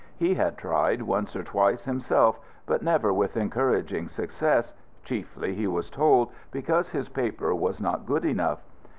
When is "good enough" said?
8.07-8.63